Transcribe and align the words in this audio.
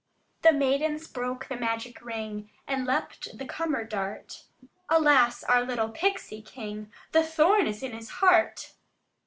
The 0.41 0.51
maidens 0.51 1.07
broke 1.07 1.45
the 1.47 1.55
magic 1.55 2.01
ring, 2.03 2.49
And 2.67 2.87
leaped 2.87 3.37
the 3.37 3.45
cummer 3.45 3.83
dart; 3.83 4.45
'Alas, 4.89 5.43
our 5.43 5.61
little 5.63 5.89
Pixie 5.89 6.41
king, 6.41 6.91
The 7.11 7.21
thorn 7.21 7.67
is 7.67 7.83
in 7.83 7.91
his 7.91 8.09
heart! 8.09 8.73